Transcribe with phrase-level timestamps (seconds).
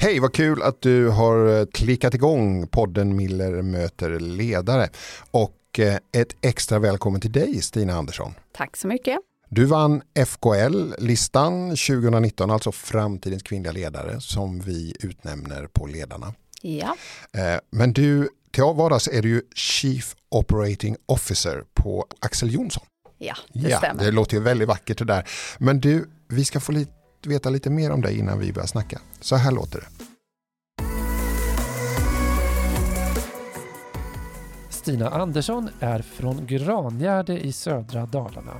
[0.00, 4.88] Hej, vad kul att du har klickat igång podden Miller möter ledare.
[5.30, 8.34] Och eh, ett extra välkommen till dig Stina Andersson.
[8.52, 9.18] Tack så mycket.
[9.48, 16.34] Du vann FKL-listan 2019, alltså framtidens kvinnliga ledare som vi utnämner på ledarna.
[16.62, 16.96] Ja.
[17.36, 22.84] Eh, men du, till vardags är du ju Chief Operating Officer på Axel Jonsson.
[23.18, 24.04] Ja, det ja, stämmer.
[24.04, 25.28] Det låter ju väldigt vackert det där.
[25.58, 26.92] Men du, vi ska få lite,
[27.28, 29.00] veta lite mer om dig innan vi börjar snacka.
[29.20, 29.86] Så här låter det.
[34.70, 38.52] Stina Andersson är från Grangärde i södra Dalarna.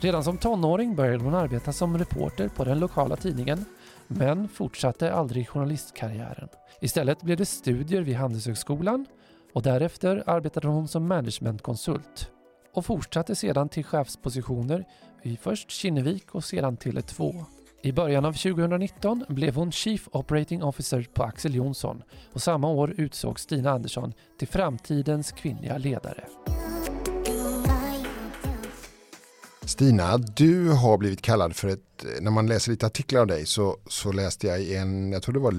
[0.00, 3.64] Redan som tonåring började hon arbeta som reporter på den lokala tidningen
[4.08, 6.48] men fortsatte aldrig journalistkarriären.
[6.80, 9.06] Istället blev det studier vid Handelshögskolan
[9.54, 12.30] och därefter arbetade hon som managementkonsult
[12.74, 14.84] och fortsatte sedan till chefspositioner
[15.22, 17.44] i först Kinnevik och sedan Tele2.
[17.84, 22.02] I början av 2019 blev hon Chief Operating Officer på Axel Jonsson
[22.32, 26.24] och samma år utsåg Stina Andersson till framtidens kvinnliga ledare.
[29.64, 33.76] Stina, du har blivit kallad för ett, när man läser lite artiklar av dig så,
[33.88, 35.52] så läste jag i en, jag tror det var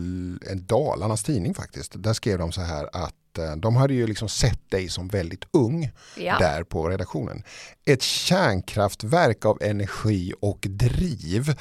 [0.51, 4.29] en Dalarnas tidning faktiskt, där skrev de så här att eh, de hade ju liksom
[4.29, 6.38] sett dig som väldigt ung Ja.
[6.39, 7.44] där på redaktionen.
[7.85, 11.55] Ett kärnkraftverk av energi och driv.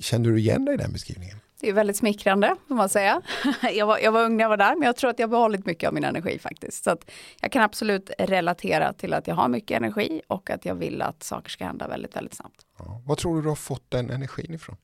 [0.00, 1.36] Kände du igen dig i den beskrivningen?
[1.60, 3.22] Det är väldigt smickrande, får man säga.
[3.72, 5.30] Jag var, jag var ung när jag var där, men jag tror att jag har
[5.30, 6.84] behållit mycket av min energi faktiskt.
[6.84, 10.74] Så att jag kan absolut relatera till att jag har mycket energi och att jag
[10.74, 12.66] vill att saker ska hända väldigt, väldigt snabbt.
[12.78, 13.02] Ja.
[13.06, 14.76] Vad tror du du har fått den energin ifrån?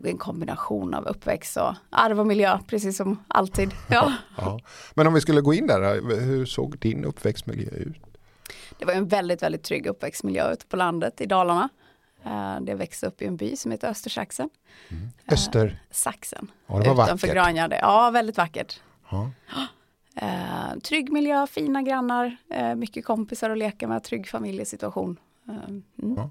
[0.00, 3.70] Det är en kombination av uppväxt och arv och miljö, precis som alltid.
[3.88, 4.12] Ja.
[4.36, 4.60] Ja.
[4.94, 8.02] Men om vi skulle gå in där, hur såg din uppväxtmiljö ut?
[8.78, 11.68] Det var en väldigt, väldigt trygg uppväxtmiljö ute på landet i Dalarna.
[12.24, 14.50] Eh, Det växte upp i en by som heter Östersaxen.
[15.32, 15.82] Öster?
[15.90, 17.34] Saxen, Ja, det var utanför vackert.
[17.34, 17.78] Grangärde.
[17.82, 18.80] Ja, väldigt vackert.
[19.10, 19.30] Ja.
[20.16, 25.16] Eh, trygg miljö, fina grannar, eh, mycket kompisar att leka med, trygg familjesituation.
[25.48, 25.82] Eh, mm.
[26.16, 26.30] Ja.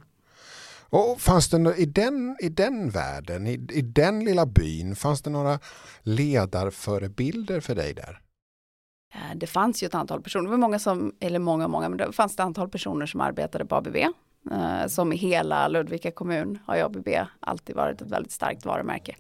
[0.90, 5.30] Och fanns det i den, i den världen, i, i den lilla byn, fanns det
[5.30, 5.60] några
[6.02, 8.20] ledarförebilder för dig där?
[9.14, 11.98] Eh, Det fanns ju ett antal personer, det var många som, eller många, många, men
[11.98, 13.96] det fanns ett antal personer som arbetade på ABB.
[14.52, 17.08] Eh, Som i hela Ludvika kommun har ju ABB
[17.40, 19.16] alltid varit ett väldigt starkt varumärke.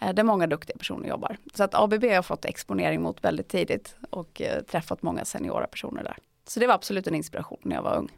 [0.00, 1.36] Eh, Där många duktiga personer jobbar.
[1.54, 6.04] Så att ABB har fått exponering mot väldigt tidigt och eh, träffat många seniora personer
[6.04, 6.16] där.
[6.48, 8.08] Så det var absolut en inspiration när jag var ung.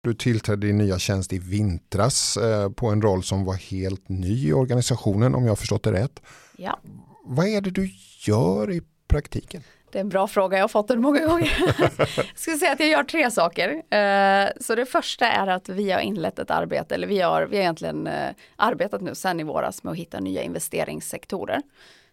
[0.00, 4.48] Du tillträdde din nya tjänst i vintras eh, på en roll som var helt ny
[4.48, 6.22] i organisationen om jag förstått det rätt.
[6.56, 6.78] Ja.
[7.24, 7.90] Vad är det du
[8.26, 9.62] gör i praktiken?
[9.92, 11.52] Det är en bra fråga, jag har fått den många gånger.
[12.16, 13.68] jag ska säga att jag gör tre saker.
[13.94, 17.56] Eh, Så det första är att vi har inlett ett arbete, eller vi har, vi
[17.56, 21.62] har egentligen eh, arbetat nu sen i våras med att hitta nya investeringssektorer.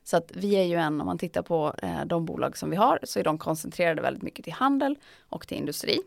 [0.04, 2.76] Så att vi är ju en, om man tittar på eh, de bolag som vi
[2.76, 4.96] har, så är de koncentrerade väldigt mycket till handel
[5.30, 6.00] och till industri.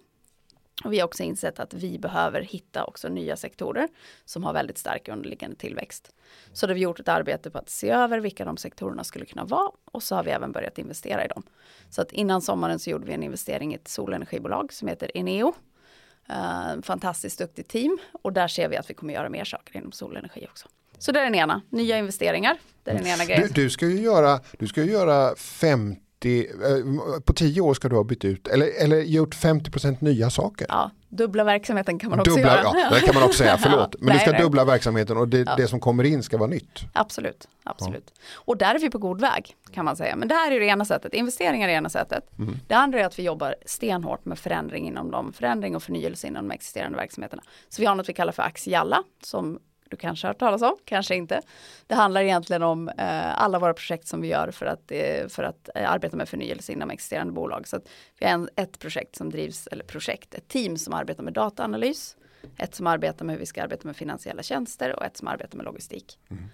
[0.85, 3.89] Och vi har också insett att vi behöver hitta också nya sektorer
[4.25, 6.11] som har väldigt stark underliggande tillväxt.
[6.53, 9.25] Så då har vi gjort ett arbete på att se över vilka de sektorerna skulle
[9.25, 11.43] kunna vara och så har vi även börjat investera i dem.
[11.91, 15.55] Så att innan sommaren så gjorde vi en investering i ett solenergibolag som heter Eneo.
[16.27, 19.93] En fantastiskt duktigt team och där ser vi att vi kommer göra mer saker inom
[19.93, 20.69] solenergi också.
[20.99, 22.59] Så det är den ena, nya investeringar.
[22.85, 23.49] Det är den ena grejen.
[23.55, 26.08] Du, du, ska ju göra, du ska göra 50, eh,
[27.25, 30.67] på 10 år ska du ha bytt ut, eller, eller gjort 50% nya saker.
[30.71, 32.79] Ja, dubbla verksamheten kan man också Dubbla, göra.
[32.79, 33.95] ja, det kan man också säga, förlåt.
[33.99, 34.41] Men Nej, du ska nej.
[34.41, 36.81] dubbla verksamheten och det, det som kommer in ska vara nytt.
[36.93, 38.13] Absolut, absolut.
[38.35, 40.17] Och där är vi på god väg kan man säga.
[40.17, 42.25] Men det här är det ena sättet, investeringar är det ena sättet.
[42.69, 46.49] Det andra är att vi jobbar stenhårt med förändring inom dem, förändring och förnyelse inom
[46.49, 47.43] de existerande verksamheterna.
[47.69, 49.59] Så vi har något vi kallar för Axialla som
[49.91, 51.41] du kanske har hört talas om, kanske inte.
[51.87, 55.43] Det handlar egentligen om eh, alla våra projekt som vi gör för att, eh, för
[55.43, 57.69] att eh, arbeta med förnyelse inom existerande bolag.
[57.69, 57.89] Så att
[58.19, 62.17] vi har en, ett projekt som drivs, eller projekt, ett team som arbetar med dataanalys,
[62.57, 65.57] ett som arbetar med hur vi ska arbeta med finansiella tjänster och ett som arbetar
[65.57, 66.19] med logistik.
[66.31, 66.45] Mm.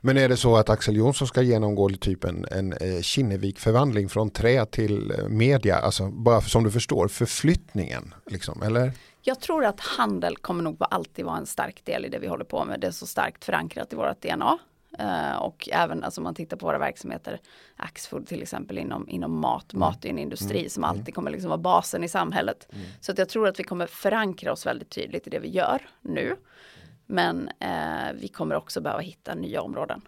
[0.00, 4.30] Men är det så att Axel Jonsson ska genomgå typ en, en eh, Kinnevik-förvandling från
[4.30, 8.92] trä till eh, media, alltså bara som du förstår förflyttningen, liksom, eller?
[9.30, 12.44] Jag tror att handel kommer nog alltid vara en stark del i det vi håller
[12.44, 12.80] på med.
[12.80, 14.58] Det är så starkt förankrat i vårt DNA.
[14.98, 17.40] Eh, och även alltså, om man tittar på våra verksamheter,
[17.76, 19.74] Axfood till exempel inom, inom mat.
[19.74, 22.68] Mat är en industri som alltid kommer liksom vara basen i samhället.
[23.00, 25.88] Så att jag tror att vi kommer förankra oss väldigt tydligt i det vi gör
[26.00, 26.36] nu.
[27.06, 30.00] Men eh, vi kommer också behöva hitta nya områden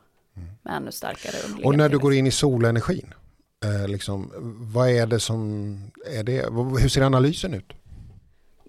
[0.63, 3.15] med ännu starkare Och när du går in i solenergin,
[3.65, 4.33] eh, liksom,
[4.75, 5.77] vad är det som
[6.07, 6.51] är det?
[6.81, 7.73] Hur ser analysen ut?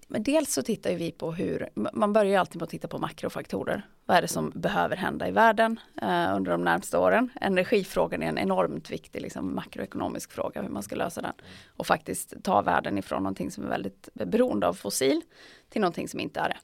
[0.08, 3.86] Men dels så tittar vi på hur, man börjar alltid med att titta på makrofaktorer.
[4.06, 7.30] Vad är det som behöver hända i världen eh, under de närmsta åren?
[7.40, 11.32] Energifrågan är en enormt viktig liksom, makroekonomisk fråga, hur man ska lösa den.
[11.76, 15.22] Och faktiskt ta världen ifrån någonting som är väldigt beroende av fossil
[15.68, 16.58] till någonting som inte är det.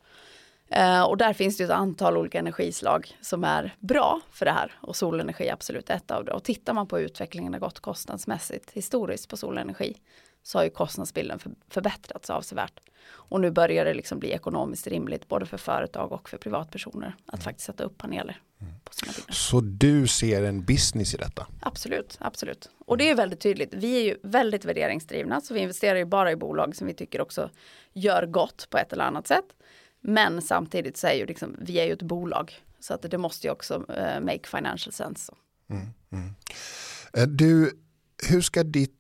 [0.71, 4.73] Eh, och där finns det ett antal olika energislag som är bra för det här
[4.81, 6.33] och solenergi är absolut ett av det.
[6.33, 9.97] Och tittar man på utvecklingen har gått kostnadsmässigt historiskt på solenergi
[10.43, 12.81] så har ju kostnadsbilden för, förbättrats avsevärt.
[13.11, 17.35] Och nu börjar det liksom bli ekonomiskt rimligt både för företag och för privatpersoner att
[17.35, 17.45] mm.
[17.45, 18.73] faktiskt sätta upp paneler mm.
[18.85, 19.13] på sina.
[19.29, 21.47] Så du ser en business i detta?
[21.61, 22.71] Absolut, absolut.
[22.79, 23.75] Och det är väldigt tydligt.
[23.75, 27.21] Vi är ju väldigt värderingsdrivna så vi investerar ju bara i bolag som vi tycker
[27.21, 27.51] också
[27.93, 29.47] gör gott på ett eller annat sätt.
[30.01, 33.47] Men samtidigt så är ju liksom, vi är ju ett bolag så att det måste
[33.47, 35.33] ju också uh, make financial sense.
[35.71, 36.35] Mm, mm.
[37.13, 37.79] Eh, du,
[38.29, 39.00] hur ska ditt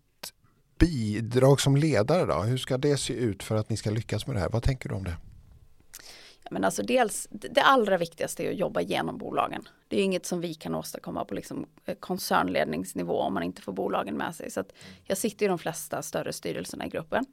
[0.80, 2.42] bidrag som ledare då?
[2.42, 4.48] Hur ska det se ut för att ni ska lyckas med det här?
[4.48, 5.16] Vad tänker du om det?
[6.50, 9.68] Men alltså dels, det allra viktigaste är att jobba genom bolagen.
[9.88, 13.72] Det är inget som vi kan åstadkomma på liksom eh, koncernledningsnivå om man inte får
[13.72, 14.50] bolagen med sig.
[14.50, 14.64] Så
[15.04, 17.26] jag sitter i de flesta större styrelserna i gruppen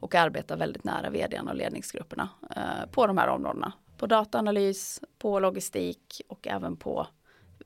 [0.00, 3.72] och arbetar väldigt nära vdn och ledningsgrupperna eh, på de här områdena.
[3.96, 7.06] På dataanalys, på logistik och även på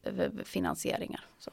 [0.02, 1.24] eh, finansieringar.
[1.38, 1.50] Så.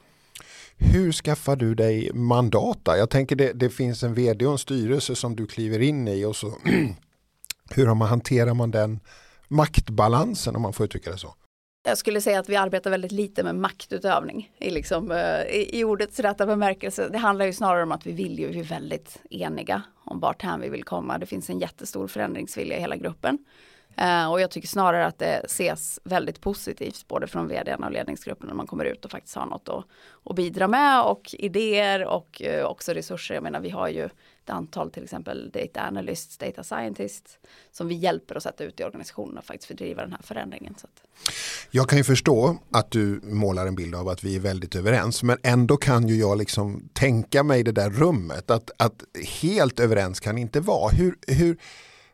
[0.78, 2.98] Hur skaffar du dig mandata?
[2.98, 6.26] Jag tänker det, det finns en vd och en styrelse som du kliver in i
[6.26, 6.58] och så
[7.76, 9.00] hur har man, hanterar man den
[9.48, 11.36] maktbalansen om man får uttrycka det så?
[11.86, 15.84] Jag skulle säga att vi arbetar väldigt lite med maktutövning i, liksom, eh, i, i
[15.84, 17.10] ordets rätta bemärkelse.
[17.10, 20.44] Det handlar ju snarare om att vi vill ju, vi är väldigt eniga om vart
[20.62, 21.18] vi vill komma.
[21.18, 23.38] Det finns en jättestor förändringsvilja i hela gruppen.
[24.02, 28.48] Uh, och jag tycker snarare att det ses väldigt positivt både från vdn och ledningsgruppen
[28.48, 29.86] när man kommer ut och faktiskt har något att,
[30.26, 33.34] att bidra med och idéer och uh, också resurser.
[33.34, 34.10] Jag menar vi har ju
[34.44, 37.38] ett antal till exempel data analysts, data scientists
[37.72, 40.76] som vi hjälper att sätta ut i organisationen och faktiskt fördriva den här förändringen.
[40.78, 41.04] Så att.
[41.72, 45.24] Jag kan ju förstå att du målar en bild av att vi är väldigt överens
[45.24, 49.04] men ändå kan ju jag liksom tänka mig det där rummet att, att
[49.42, 50.90] helt överens kan inte vara.
[50.90, 51.58] Hur, hur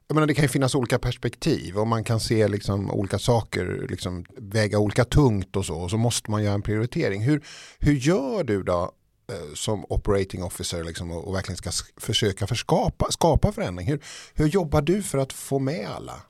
[0.10, 3.88] jag menar, det kan ju finnas olika perspektiv och man kan se liksom olika saker
[3.90, 7.22] liksom väga olika tungt och så och så måste man göra en prioritering.
[7.22, 7.44] Hur,
[7.80, 8.92] hur gör du då
[9.32, 13.88] eh, som operating officer liksom, och, och, verkligen ska försöka förskapa, skapa förändring?
[13.88, 14.00] Hur,
[14.34, 16.22] hur jobbar du för att få med alla?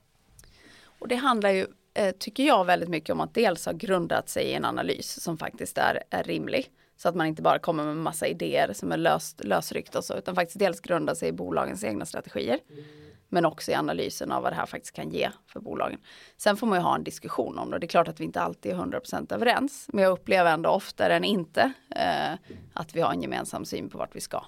[0.98, 4.44] Och det handlar ju, eh, tycker jag, väldigt mycket om att dels ha grundat sig
[4.44, 6.66] i en analys som faktiskt är, är rimlig.
[6.96, 10.16] Så att man inte bara kommer med massa idéer som är löst, lösryckta och så,
[10.16, 12.58] utan faktiskt dels grunda sig i bolagens egna strategier.
[12.70, 12.84] Mm
[13.30, 15.98] men också i analysen av vad det här faktiskt kan ge för bolagen.
[16.36, 17.78] Sen får man ju ha en diskussion om det.
[17.78, 19.86] Det är klart att vi inte alltid är 100% överens.
[19.92, 22.32] Men jag upplever ändå oftare än inte eh,
[22.72, 24.44] att vi har en gemensam syn på vart vi ska.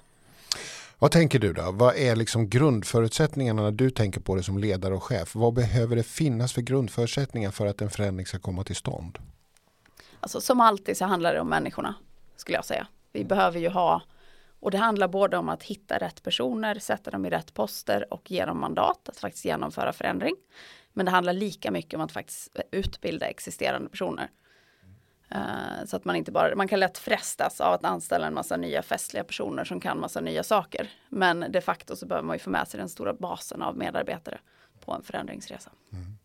[0.99, 1.71] Vad tänker du då?
[1.71, 5.35] Vad är liksom grundförutsättningarna när du tänker på det som ledare och chef?
[5.35, 9.19] Vad behöver det finnas för grundförutsättningar för att en förändring ska komma till stånd?
[10.19, 11.95] Alltså, som alltid så handlar det om människorna
[12.35, 12.87] skulle jag säga.
[13.11, 14.01] Vi behöver ju ha
[14.63, 18.31] och det handlar både om att hitta rätt personer, sätta dem i rätt poster och
[18.31, 20.35] ge dem mandat att faktiskt genomföra förändring.
[20.93, 24.29] Men det handlar lika mycket om att faktiskt utbilda existerande personer.
[25.35, 28.57] Uh, så att man inte bara, man kan lätt frestas av att anställa en massa
[28.57, 30.89] nya festliga personer som kan massa nya saker.
[31.09, 34.39] Men de facto så behöver man ju få med sig den stora basen av medarbetare
[34.85, 35.71] på en förändringsresa.
[35.91, 36.17] Mm.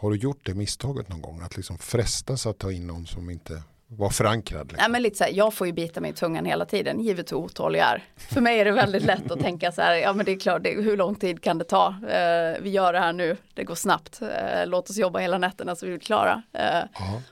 [0.00, 1.40] Har du gjort det misstaget någon gång?
[1.40, 4.66] Att liksom frestas att ta in någon som inte vara förankrad.
[4.66, 4.76] Liksom.
[4.78, 7.32] Nej, men lite så här, jag får ju bita mig i tungan hela tiden, givet
[7.32, 8.04] hur otålig jag är.
[8.16, 10.62] För mig är det väldigt lätt att tänka så här, ja men det är klart,
[10.62, 11.88] det, hur lång tid kan det ta?
[11.88, 15.76] Eh, vi gör det här nu, det går snabbt, eh, låt oss jobba hela nätterna
[15.76, 16.42] så vi är klara.
[16.52, 16.84] Eh,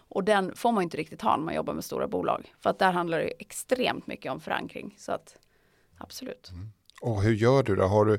[0.08, 2.52] och den får man inte riktigt ha när man jobbar med stora bolag.
[2.60, 4.94] För att där handlar det extremt mycket om förankring.
[4.98, 5.36] Så att
[5.98, 6.50] absolut.
[6.50, 6.72] Mm.
[7.02, 7.84] Och hur gör du då?
[7.84, 8.18] Har du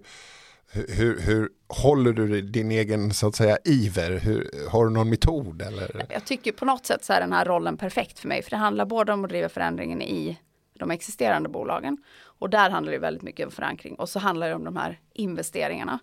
[0.71, 4.17] hur, hur håller du din egen så att säga iver?
[4.17, 5.62] Hur, har du någon metod?
[5.62, 6.05] Eller?
[6.09, 8.43] Jag tycker på något sätt så är den här rollen perfekt för mig.
[8.43, 10.38] För det handlar både om att driva förändringen i
[10.79, 11.97] de existerande bolagen.
[12.19, 13.95] Och där handlar det väldigt mycket om förankring.
[13.95, 16.00] Och så handlar det om de här investeringarna.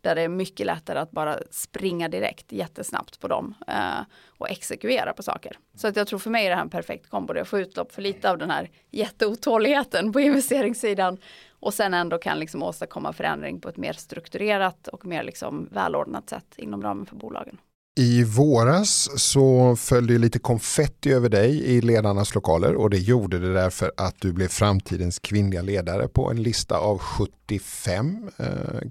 [0.00, 3.54] Där det är mycket lättare att bara springa direkt jättesnabbt på dem.
[3.66, 4.00] Eh,
[4.38, 5.58] och exekvera på saker.
[5.74, 7.34] Så att jag tror för mig är det här en perfekt kombo.
[7.34, 11.18] Jag får utlopp för lite av den här jätteotåligheten på investeringssidan
[11.60, 16.30] och sen ändå kan liksom åstadkomma förändring på ett mer strukturerat och mer liksom välordnat
[16.30, 17.58] sätt inom ramen för bolagen.
[17.98, 23.52] I våras så följde lite konfetti över dig i ledarnas lokaler och det gjorde det
[23.52, 28.46] därför att du blev framtidens kvinnliga ledare på en lista av 75 eh,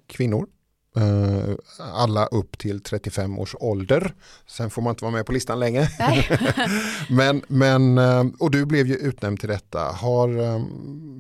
[0.08, 0.48] kvinnor.
[0.98, 1.56] Eh,
[1.94, 4.14] alla upp till 35 års ålder.
[4.48, 5.90] Sen får man inte vara med på listan länge.
[7.10, 9.80] men, men, eh, och du blev ju utnämnd till detta.
[9.80, 10.62] Har, eh,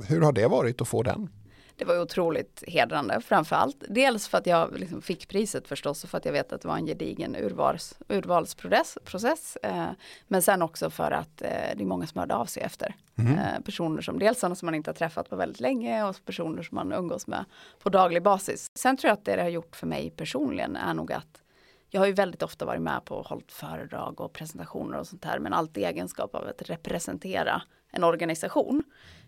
[0.07, 1.29] hur har det varit att få den?
[1.77, 3.83] Det var otroligt hedrande framförallt.
[3.89, 6.67] Dels för att jag liksom fick priset förstås och för att jag vet att det
[6.67, 8.97] var en gedigen urvals, urvalsprocess.
[9.05, 9.89] Process, eh,
[10.27, 12.95] men sen också för att eh, det är många som hörde av sig efter.
[13.17, 13.33] Mm.
[13.33, 16.63] Eh, personer som dels sådana som man inte har träffat på väldigt länge och personer
[16.63, 17.45] som man umgås med
[17.83, 18.67] på daglig basis.
[18.75, 21.41] Sen tror jag att det det har gjort för mig personligen är nog att
[21.89, 25.25] jag har ju väldigt ofta varit med på och hållit föredrag och presentationer och sånt
[25.25, 28.83] här men alltid i egenskap av att representera en organisation.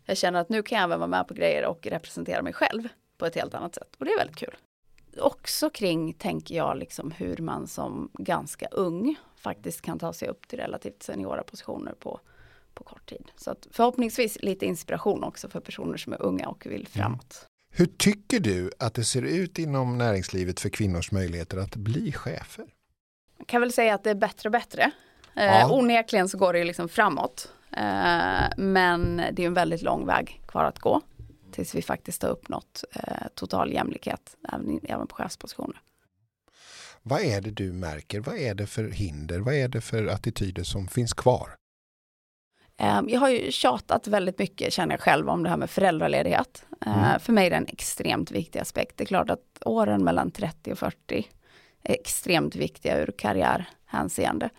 [0.05, 2.87] Jag känner att nu kan jag även vara med på grejer och representera mig själv
[3.17, 4.55] på ett helt annat sätt och det är väldigt kul.
[5.17, 10.47] Också kring, tänker jag, liksom hur man som ganska ung faktiskt kan ta sig upp
[10.47, 12.19] till relativt seniora positioner på,
[12.73, 13.31] på kort tid.
[13.37, 17.45] Så att förhoppningsvis lite inspiration också för personer som är unga och vill framåt.
[17.71, 22.65] Hur tycker du att det ser ut inom näringslivet för kvinnors möjligheter att bli chefer?
[23.37, 24.91] Jag kan väl säga att det är bättre och bättre.
[25.35, 25.59] Eh, ja.
[25.59, 27.53] Eh, onekligen så går det ju liksom framåt.
[27.71, 31.01] Eh, men det är en väldigt lång väg kvar att gå
[31.51, 35.81] tills vi faktiskt har uppnått eh, total jämlikhet även, även på chefspositioner.
[37.01, 38.19] Vad är det du märker?
[38.19, 39.39] Vad är det för hinder?
[39.39, 41.49] Vad är det för attityder som finns kvar?
[42.77, 46.65] Ehm, jag har ju tjatat väldigt mycket, känner jag själv, om det här med föräldraledighet.
[46.85, 47.19] Mm.
[47.19, 48.97] För mig är det en extremt viktig aspekt.
[48.97, 51.27] Det är klart att åren mellan 30 och 40
[51.83, 54.49] är extremt viktiga ur karriärhänseende.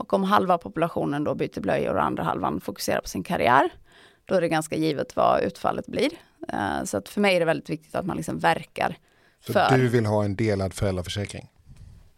[0.00, 3.72] Och om halva populationen då byter blöjor och andra halvan fokuserar på sin karriär,
[4.24, 6.10] då är det ganska givet vad utfallet blir.
[6.48, 8.96] Ehm, så att för mig är det väldigt viktigt att man liksom verkar
[9.46, 9.78] så för...
[9.78, 11.50] du vill ha en delad föräldraförsäkring?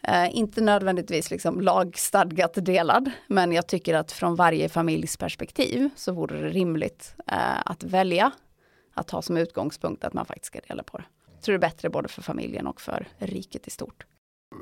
[0.02, 6.12] Eh, inte nödvändigtvis liksom lagstadgat delad, men jag tycker att från varje familjs perspektiv så
[6.12, 8.30] vore det rimligt eh, att välja
[8.94, 11.04] att ha som utgångspunkt att man faktiskt ska dela på det.
[11.34, 14.06] Jag tror det är bättre både för familjen och för riket i stort.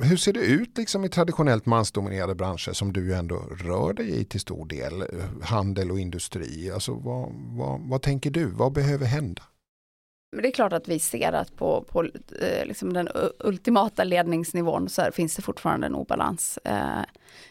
[0.03, 4.25] Hur ser det ut liksom i traditionellt mansdominerade branscher som du ändå rör dig i
[4.25, 5.05] till stor del?
[5.43, 6.71] Handel och industri.
[6.71, 8.47] Alltså vad, vad, vad tänker du?
[8.47, 9.43] Vad behöver hända?
[10.33, 12.05] Men det är klart att vi ser att på, på
[12.41, 16.59] eh, liksom den ultimata ledningsnivån så finns det fortfarande en obalans.
[16.65, 17.03] Eh,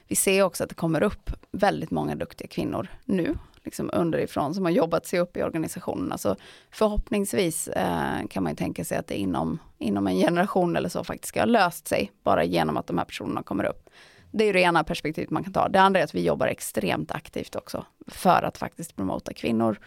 [0.07, 4.65] vi ser också att det kommer upp väldigt många duktiga kvinnor nu, liksom underifrån, som
[4.65, 6.17] har jobbat sig upp i organisationerna.
[6.17, 10.89] Så alltså, förhoppningsvis eh, kan man tänka sig att det inom, inom en generation eller
[10.89, 13.89] så faktiskt ska ha löst sig, bara genom att de här personerna kommer upp.
[14.31, 15.69] Det är det ena perspektivet man kan ta.
[15.69, 19.79] Det andra är att vi jobbar extremt aktivt också för att faktiskt promota kvinnor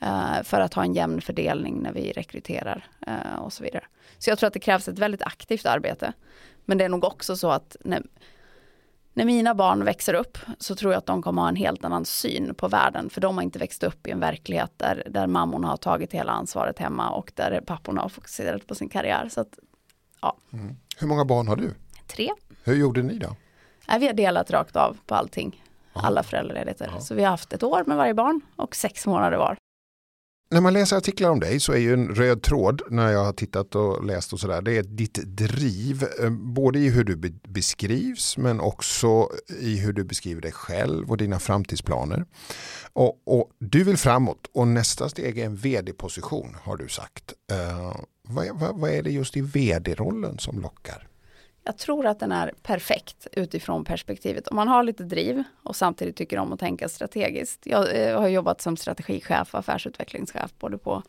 [0.00, 3.84] eh, för att ha en jämn fördelning när vi rekryterar eh, och så vidare.
[4.18, 6.12] Så jag tror att det krävs ett väldigt aktivt arbete.
[6.64, 8.02] Men det är nog också så att när,
[9.18, 12.04] när mina barn växer upp så tror jag att de kommer ha en helt annan
[12.04, 13.10] syn på världen.
[13.10, 16.32] För de har inte växt upp i en verklighet där, där mammorna har tagit hela
[16.32, 19.28] ansvaret hemma och där papporna har fokuserat på sin karriär.
[19.28, 19.58] Så att,
[20.20, 20.36] ja.
[20.52, 20.76] Mm.
[20.98, 21.74] Hur många barn har du?
[22.06, 22.30] Tre.
[22.64, 23.36] Hur gjorde ni då?
[23.98, 25.64] vi har delat rakt av på allting.
[25.92, 26.92] Alla föräldraledigheter.
[27.00, 29.57] Så vi har haft ett år med varje barn och sex månader var
[30.50, 33.32] när man läser artiklar om dig så är ju en röd tråd när jag har
[33.32, 34.62] tittat och läst och sådär.
[34.62, 37.16] Det är ditt driv, eh, både i hur du
[37.48, 39.28] beskrivs men också
[39.60, 42.24] i hur du beskriver dig själv och dina framtidsplaner.
[42.92, 47.34] Och, och du vill framåt och nästa steg är en vd-position har du sagt.
[47.52, 51.07] Uh, vad, vad, vad är det just i vd-rollen som lockar?
[51.68, 54.48] Jag tror att den är perfekt utifrån perspektivet.
[54.48, 57.66] Om man har lite driv och samtidigt tycker om att tänka strategiskt.
[57.66, 61.02] Jag eh, har jobbat som strategichef affärsutvecklingschef både på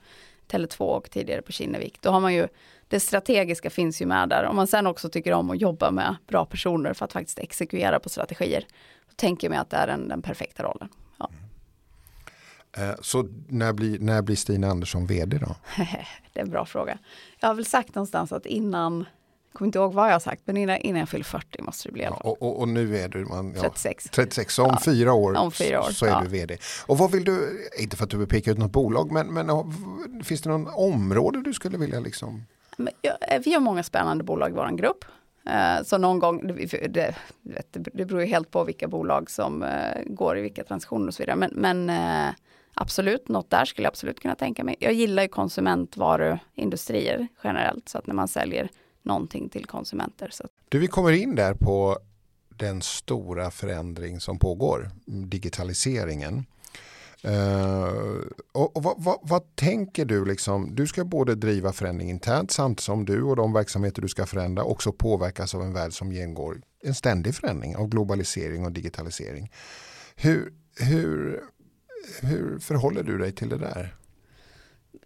[0.48, 2.02] Tele2 och tidigare på Kinnevik.
[2.02, 2.48] Då har man ju,
[2.88, 4.44] det strategiska finns ju med där.
[4.46, 8.00] Om man sen också tycker om att jobba med bra personer för att faktiskt exekvera
[8.00, 8.66] på strategier.
[9.10, 10.90] Då tänker jag mig att det är den, den perfekta rollen.
[11.18, 11.30] Ja.
[12.78, 15.56] Eh, så när blir, när blir Stina Andersson vd då?
[16.34, 16.98] det är en bra fråga.
[17.40, 19.06] Jag har väl sagt någonstans att innan
[19.54, 21.94] kommer inte ihåg vad jag har sagt, men innan, innan jag fyller 40 måste det
[21.94, 22.04] bli.
[22.04, 24.10] Ja, och, och, nu är du man, ja, 36.
[24.12, 26.58] 36, så om, ja, fyra år, om fyra år så är du vd.
[26.86, 29.48] Och vad vill du, inte för att du vill peka ut något bolag, men, men
[30.24, 32.46] finns det någon område du skulle vilja liksom?
[33.02, 33.14] Ja,
[33.46, 35.06] vi har många spännande bolag i vår grupp.
[35.48, 37.16] Uh, så någon gång, det,
[37.94, 39.70] det, beror ju helt på vilka bolag som uh,
[40.06, 41.36] går i vilka transitioner och så vidare.
[41.36, 41.92] Men, men
[42.74, 44.76] absolut, något där skulle jag absolut kunna tänka mig.
[44.80, 48.70] Jag gillar ju konsumentvaruindustrier generellt, så att när man säljer
[49.10, 50.30] någonting till konsumenter.
[50.32, 50.48] Så.
[50.70, 52.00] Du, vi kommer in där på
[52.50, 56.46] den stora förändring som pågår, digitaliseringen.
[57.28, 60.26] Uh, och, och vad, vad, vad, tänker du?
[60.26, 64.26] Liksom, du ska både driva förändring internt samtidigt som du och de verksamheter du ska
[64.26, 69.52] förändra också påverkas av en värld som genomgår en ständig förändring av globalisering och digitalisering.
[70.16, 71.44] Hur, hur,
[72.22, 73.99] hur förhåller du dig till det där?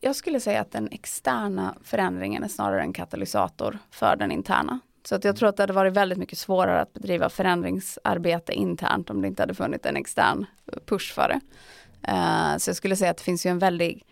[0.03, 4.79] Jag skulle säga att den externa förändringen är snarare en katalysator för den interna.
[5.05, 9.09] Så att jag tror att det hade varit väldigt mycket svårare att bedriva förändringsarbete internt
[9.09, 10.45] om det inte hade funnits en extern
[10.85, 11.39] push för det.
[12.11, 14.05] Uh, så jag skulle säga att det finns ju en väldig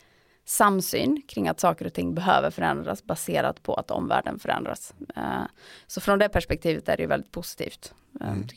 [0.45, 4.93] samsyn kring att saker och ting behöver förändras baserat på att omvärlden förändras.
[5.15, 5.43] Eh,
[5.87, 7.93] så från det perspektivet är det väldigt positivt.
[8.21, 8.47] Eh, mm.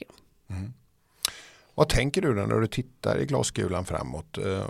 [0.50, 0.72] Mm.
[1.74, 4.38] Vad tänker du när du tittar i glaskulan framåt?
[4.38, 4.66] Eh,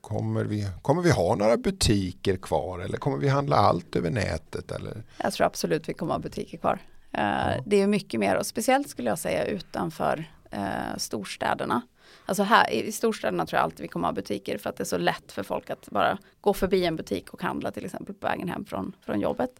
[0.00, 4.72] kommer vi, kommer vi ha några butiker kvar eller kommer vi handla allt över nätet?
[4.72, 5.02] Eller?
[5.18, 6.78] Jag tror absolut vi kommer ha butiker kvar.
[7.10, 7.54] Ja.
[7.66, 10.24] Det är mycket mer och speciellt skulle jag säga utanför
[10.96, 11.82] storstäderna.
[12.26, 14.84] Alltså här i storstäderna tror jag alltid vi kommer ha butiker för att det är
[14.84, 18.26] så lätt för folk att bara gå förbi en butik och handla till exempel på
[18.26, 19.50] vägen hem från, från jobbet.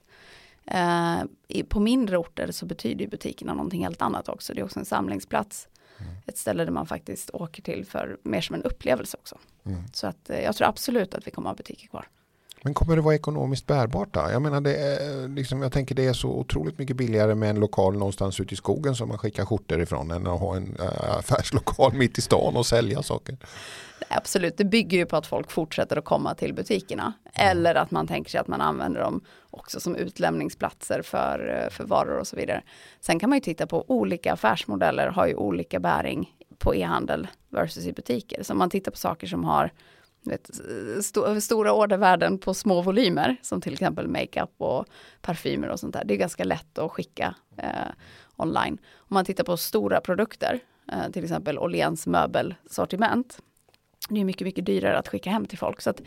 [0.64, 1.22] Eh,
[1.68, 4.54] på mindre orter så betyder butikerna någonting helt annat också.
[4.54, 5.68] Det är också en samlingsplats.
[5.98, 6.12] Mm.
[6.26, 9.38] Ett ställe där man faktiskt åker till för mer som en upplevelse också.
[9.64, 9.82] Mm.
[9.92, 12.08] Så att eh, jag tror absolut att vi kommer ha butiker kvar.
[12.66, 14.20] Men kommer det vara ekonomiskt bärbart då?
[14.32, 17.60] Jag menar det är, liksom, jag tänker det är så otroligt mycket billigare med en
[17.60, 21.16] lokal någonstans ute i skogen som man skickar skjortor ifrån än att ha en äh,
[21.18, 23.36] affärslokal mitt i stan och sälja saker.
[24.08, 27.12] Absolut, det bygger ju på att folk fortsätter att komma till butikerna.
[27.34, 27.50] Mm.
[27.50, 29.20] Eller att man tänker sig att man använder dem
[29.50, 32.62] också som utlämningsplatser för, för varor och så vidare.
[33.00, 37.86] Sen kan man ju titta på olika affärsmodeller har ju olika bäring på e-handel versus
[37.86, 38.42] i butiker.
[38.42, 39.72] Så om man tittar på saker som har
[40.30, 44.86] vet, eh, st stora ordervärden på små volymer, som till exempel makeup och
[45.20, 46.04] parfymer och sånt där.
[46.04, 47.92] Det är ganska lätt att skicka eh,
[48.36, 48.78] online.
[48.94, 50.60] Om man tittar på stora produkter,
[50.92, 53.38] eh, till exempel Åhléns möbelsortiment,
[54.08, 55.80] det är mycket, mycket dyrare att skicka hem till folk.
[55.80, 56.00] Så att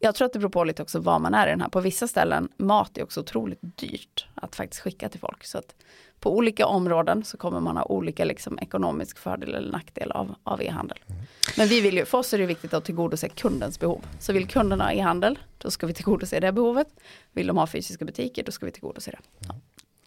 [0.00, 1.68] jag tror att det beror på lite också var man är i den här.
[1.68, 5.44] På vissa ställen, mat är också otroligt dyrt att faktiskt skicka till folk.
[5.44, 5.74] Så att
[6.20, 10.62] på olika områden så kommer man ha olika liksom, ekonomisk fördel eller nackdel av, av
[10.62, 10.98] e-handel.
[11.06, 11.22] Mm.
[11.56, 14.04] Men vi vill ju, för oss är det viktigt att tillgodose kundens behov.
[14.18, 16.88] Så vill kunderna ha e-handel, då ska vi tillgodose det behovet.
[17.32, 19.18] Vill de ha fysiska butiker, då ska vi tillgodose det.
[19.48, 19.54] Ja.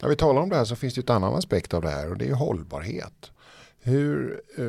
[0.02, 2.12] När vi talar om det här så finns det ett annan aspekt av det här
[2.12, 3.32] och det är hållbarhet.
[3.82, 4.66] Hur, eh,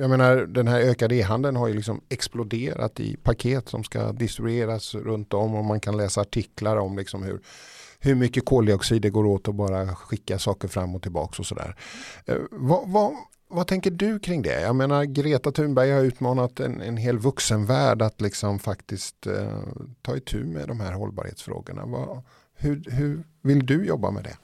[0.00, 4.94] jag menar den här ökade e-handeln har ju liksom exploderat i paket som ska distribueras
[4.94, 7.40] runt om och man kan läsa artiklar om liksom hur,
[8.00, 11.76] hur mycket koldioxid det går åt att bara skicka saker fram och tillbaka och sådär.
[12.26, 13.12] Eh, vad, vad,
[13.48, 14.60] vad tänker du kring det?
[14.60, 19.58] Jag menar Greta Thunberg har utmanat en, en hel vuxenvärld att liksom faktiskt eh,
[20.02, 21.86] ta itu med de här hållbarhetsfrågorna.
[21.86, 22.22] Vad,
[22.54, 24.36] hur, hur vill du jobba med det?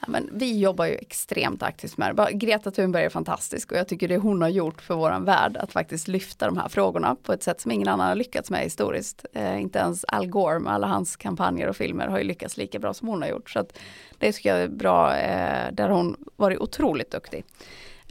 [0.00, 2.32] Ja, men vi jobbar ju extremt aktivt med det.
[2.32, 5.72] Greta Thunberg är fantastisk och jag tycker det hon har gjort för våran värld att
[5.72, 9.26] faktiskt lyfta de här frågorna på ett sätt som ingen annan har lyckats med historiskt.
[9.32, 12.78] Eh, inte ens Al Gore med alla hans kampanjer och filmer har ju lyckats lika
[12.78, 13.50] bra som hon har gjort.
[13.50, 13.78] Så att
[14.18, 17.44] det tycker jag är bra, eh, där hon varit otroligt duktig.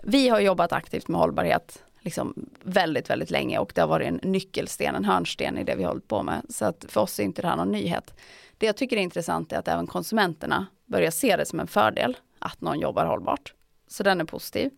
[0.04, 4.20] Vi har jobbat aktivt med hållbarhet liksom väldigt, väldigt länge och det har varit en
[4.24, 6.42] nyckelsten, en hörnsten i det vi har hållit på med.
[6.50, 8.14] Så att för oss är inte det här någon nyhet.
[8.58, 12.18] Det jag tycker är intressant är att även konsumenterna börjar se det som en fördel
[12.40, 13.54] att någon jobbar hållbart.
[13.88, 14.72] Så den är positiv.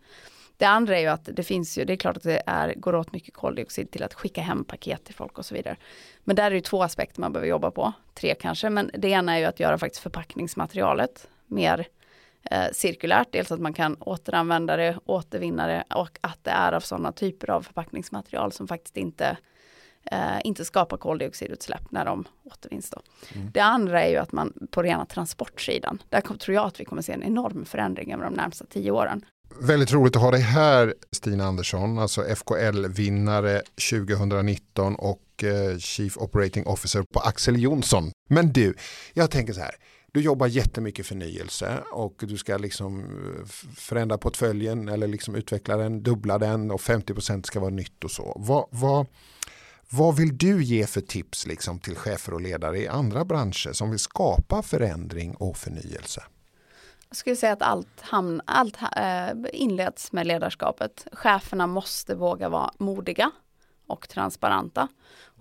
[0.57, 2.95] Det andra är ju att det finns ju, det är klart att det är, går
[2.95, 5.77] åt mycket koldioxid till att skicka hem paket till folk och så vidare.
[6.23, 9.33] Men där är det två aspekter man behöver jobba på, tre kanske, men det ena
[9.33, 11.87] är ju att göra faktiskt förpackningsmaterialet mer
[12.51, 16.79] eh, cirkulärt, dels att man kan återanvända det, återvinna det och att det är av
[16.79, 19.37] sådana typer av förpackningsmaterial som faktiskt inte
[20.11, 22.93] eh, inte skapar koldioxidutsläpp när de återvinns.
[23.35, 23.51] Mm.
[23.53, 27.01] Det andra är ju att man på rena transportsidan, där tror jag att vi kommer
[27.01, 29.25] se en enorm förändring över de närmsta tio åren.
[29.61, 36.65] Väldigt roligt att ha dig här Stina Andersson, alltså FKL-vinnare 2019 och eh, Chief Operating
[36.65, 38.11] Officer på Axel Jonsson.
[38.29, 38.75] Men du,
[39.13, 39.75] jag tänker så här,
[40.11, 43.45] du jobbar jättemycket förnyelse och du ska liksom eh,
[43.75, 48.33] förändra portföljen eller liksom utveckla den, dubbla den och 50% ska vara nytt och så.
[48.35, 49.05] Vad, vad,
[49.89, 53.89] vad vill du ge för tips liksom till chefer och ledare i andra branscher som
[53.89, 56.23] vill skapa förändring och förnyelse?
[57.09, 61.07] Jag skulle säga att allt, hamn, allt eh, inleds med ledarskapet.
[61.11, 63.31] Cheferna måste våga vara modiga
[63.87, 64.87] och transparenta.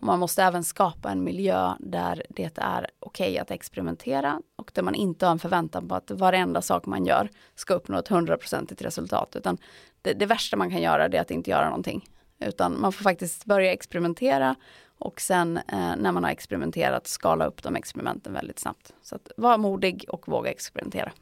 [0.01, 4.71] Och man måste även skapa en miljö där det är okej okay att experimentera och
[4.75, 8.09] där man inte har en förväntan på att varenda sak man gör ska uppnå ett
[8.09, 9.37] hundraprocentigt resultat.
[9.37, 9.59] Utan
[10.03, 12.09] det, det, värsta man kan göra är att inte göra någonting.
[12.41, 14.57] Utan man får faktiskt börja experimentera
[14.99, 18.93] och sen eh, när man har experimenterat skala upp de experimenten väldigt snabbt.
[19.03, 21.13] Så att var modig och våga experimentera.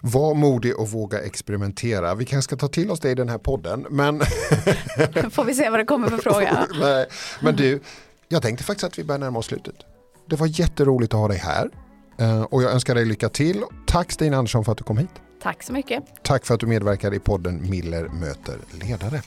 [0.00, 2.14] Var modig och våga experimentera.
[2.14, 3.86] Vi kanske ska ta till oss det i den här podden.
[3.90, 4.20] Men
[5.30, 6.66] får vi se vad det kommer för fråga.
[6.80, 7.06] Nej,
[7.40, 7.80] men du,
[8.28, 9.74] jag tänkte faktiskt att vi börjar närma oss slutet.
[10.28, 11.70] Det var jätteroligt att ha dig här.
[12.18, 13.64] Eh, och jag önskar dig lycka till.
[13.86, 15.10] Tack Stina Andersson för att du kom hit.
[15.42, 16.04] Tack så mycket.
[16.22, 19.22] Tack för att du medverkar i podden Miller möter ledare.